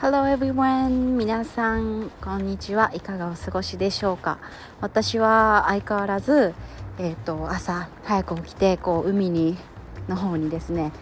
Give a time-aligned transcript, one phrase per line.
[0.00, 1.16] Hello everyone.
[1.16, 2.92] 皆さんこんにちは。
[2.94, 4.38] いかがお過ごしでしょうか？
[4.80, 6.54] 私は相変わらず、
[7.00, 9.58] えーと、朝早く起きてこう海に
[10.06, 10.92] の方にですね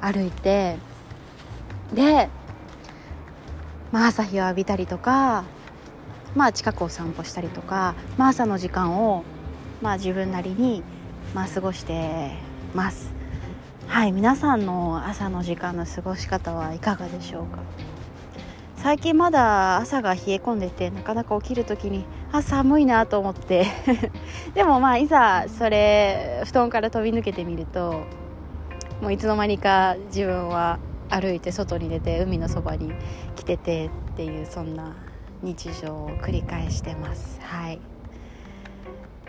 [0.00, 0.76] 歩いて
[1.92, 2.28] で、
[3.90, 5.42] まあ、朝日を浴びたりとか、
[6.36, 9.24] まあ、近くを散歩したりとか、まあ、朝の時間を、
[9.82, 10.84] まあ、自分なりに、
[11.34, 12.36] まあ、過ごして
[12.72, 13.12] ます。
[13.88, 17.58] はい皆さんの朝の時間の過ごし方はいかがでしょうか？
[18.84, 23.64] 最近まだ朝が冷え込んでてなかなか起きる時にあ寒いなと思って。
[24.52, 28.02] でもまあいざそれ布団から飛び抜けてみると
[29.00, 30.78] もういつの間にか自分は
[31.08, 32.92] 歩いて外に出て海のそばに
[33.36, 34.94] 来ててっていうそんな
[35.40, 37.40] 日常を繰り返してます。
[37.40, 37.80] はい。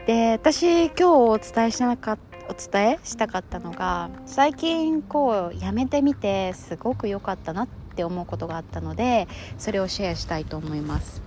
[0.05, 11.23] で私今日お伝えしなかったお伝えしたかったのが最近こうやめてみてすごく良かったなってって思うことがあったのでそれをシェアしたいと思います。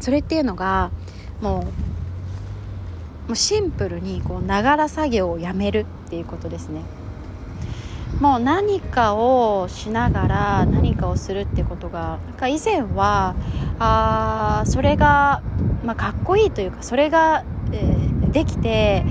[0.00, 0.90] それっていうのが
[1.42, 1.64] もう
[3.28, 6.80] もうシンプルにこうながら作業をやめるっていうことですね。
[8.20, 13.34] もう何かをしながら何かをするってことがなんか以前は
[13.78, 15.42] あそれが、
[15.84, 19.04] まあ、かっこいいというかそれが、えー、できて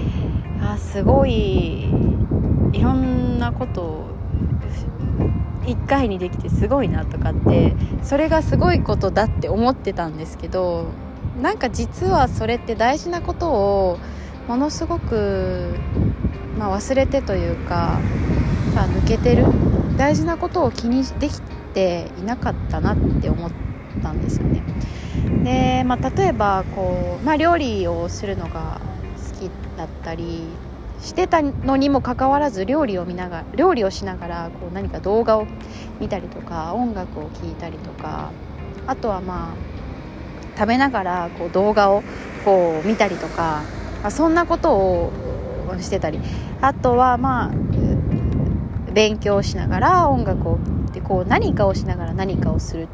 [0.61, 1.83] あすごい
[2.71, 4.05] いろんなことを
[5.65, 10.87] 1回にできてすごいなとかってそれがすごいことだって思ってたんですけど
[11.41, 13.99] なんか実はそれって大事なことを
[14.47, 15.73] ものすごく、
[16.57, 17.99] まあ、忘れてというか、
[18.75, 19.45] まあ、抜けてる
[19.97, 21.41] 大事なことを気にでき
[21.73, 23.51] ていなかったなって思っ
[24.01, 24.63] たんですよね。
[25.43, 28.79] で、まあ、例えばこう、まあ、料理をするのが
[29.33, 30.43] 好きだったり
[31.05, 35.45] してたのにもかかわらず料理を見ながら料理をしながらこう何か動画を
[35.99, 38.31] 見たりとか音楽を聴いたりとか
[38.87, 42.03] あとはまあ食べながらこう動画を
[42.43, 43.61] こう見たりとか、
[44.01, 45.11] まあ、そんなことを
[45.79, 46.19] してたり。
[46.61, 47.51] あとはまあ
[48.93, 50.57] 勉強しながら音楽を
[50.93, 52.87] でこう何かをしながら何かをする。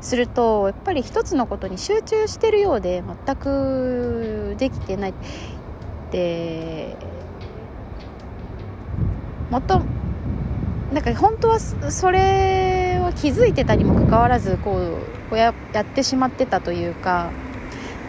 [0.00, 5.14] するとやっぱり一つのことに集中してるようで全くできてない。
[6.12, 6.94] って
[9.50, 9.80] もっと
[10.92, 14.98] なんか本当はそれは気づいてたにもかかわらずこ
[15.32, 17.30] うややってしまってたというか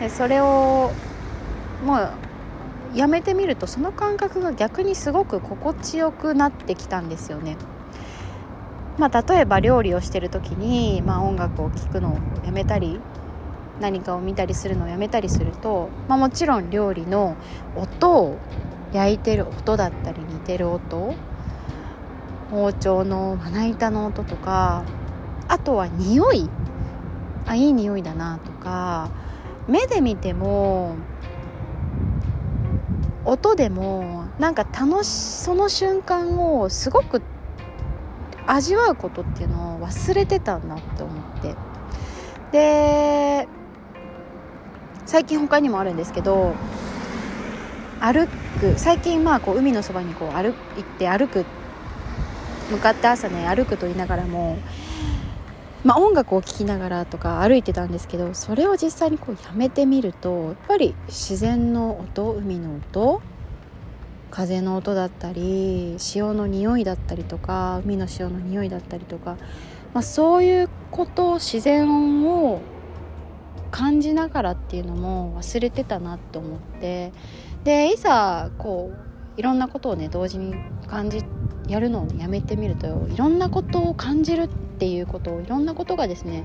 [0.10, 0.92] それを
[1.86, 2.12] もう
[2.94, 7.56] やめてみるとその感覚が逆にすごく心地よくなってきたんですよね。
[9.00, 13.00] まあ、例えば料理をしてる時に、まあ、音楽を聴くのをやめたり
[13.84, 17.36] 何かを見たりするのをやめたりすると、まあ、もちろん料理の
[17.76, 18.38] 音を
[18.94, 21.14] 焼いてる音だったり煮てる音
[22.50, 24.86] 包丁のまな板の音とか
[25.50, 26.50] あとは匂い。
[27.46, 29.12] あいい匂いだなとか
[29.68, 30.96] 目で見ても
[33.26, 37.22] 音でもなんか楽しその瞬間をすごく
[38.48, 41.56] 味わうことっていうのを忘れてたなって思って。
[42.54, 43.50] で
[45.14, 46.56] 最近他にもあるんですけど
[48.00, 48.28] 歩
[48.60, 50.54] く最近まあこう海のそばにこう歩行っ
[50.98, 51.46] て歩く
[52.72, 54.58] 向かって朝ね歩くと言いながらも、
[55.84, 63.22] まあ、音楽を聴きながらとか歩いてたんですけどそれを実際にこうやめてみるとやっぱり自然の音海の音
[64.32, 69.38] 風の音だったり潮の匂いだったりとか海の潮の匂いだったりとか、
[69.94, 72.62] まあ、そういうこと自然を
[73.74, 77.12] 感じながらっていうのも忘れてたなって思って。
[77.64, 80.54] でいざこういろんなことをね同時に
[80.88, 81.24] 感じ
[81.68, 86.44] やるのをやめてみるといろんなことを感じるっていうことをいろんなことがですね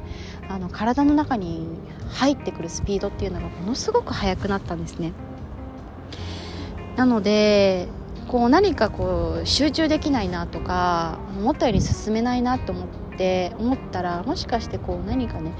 [0.49, 1.67] あの体の中に
[2.09, 5.13] 入ってくるスピードっていうのがものすごく速くなったんですね。
[6.97, 7.89] なので
[8.29, 12.87] こう何かこう集中できないなとか思ったより進めないなと思っ
[13.19, 15.53] て思ったらもしかしてこう何かね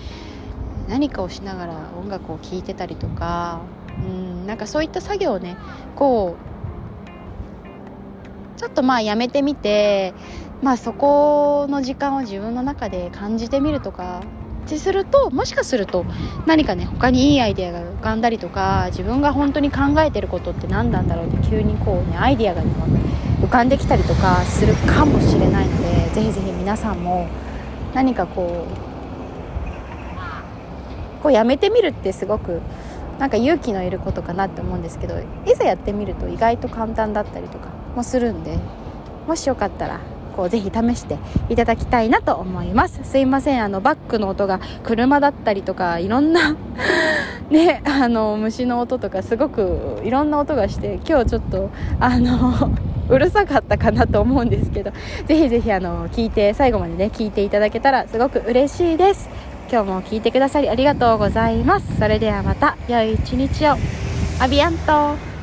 [0.89, 3.61] 何かをしながら音楽を聴いてたりとか
[3.99, 5.57] うんなんかそういった作業をね
[5.95, 6.37] こ
[8.57, 10.15] うちょっとまあやめてみて
[10.63, 14.23] まあそこの時間を自分の中で感じてみるとか
[14.67, 16.05] ってするともしかすると
[16.47, 22.63] 何かね他にいいアイデアが浮かんだりとか自分が本当に考えてることって何なんだろうって急にこうねアイデアが、
[23.41, 27.29] 浮かんできたりとかするかもしれないのでぜひぜひ皆さんも
[27.95, 28.88] 何かこう
[31.23, 32.61] こうやめてみるってすごく
[33.19, 35.17] なんか勇気のいることかなって思うんですけど
[35.47, 38.59] いざやってみると意外と簡単だったりとかもするんで
[39.27, 40.01] もしよかったら
[40.39, 41.19] こうぜひ試して
[41.49, 43.01] いただきたいなと思います。
[43.03, 46.55] すいませんあのバックの音が車だったりとかいろんな
[47.51, 52.71] ねあの虫の音とかすごくいろんな音がして今日ちょっとあの
[53.11, 54.93] うるさかったかなと思うんですけど
[55.27, 59.29] ぜひぜひあの聞いて最後までね聞いていただけたらすごく嬉しいです。
[59.71, 61.99] 今日も聞いてくださりありがとうございます。
[61.99, 63.77] それではまた良い一日を。
[64.41, 65.38] アビアント。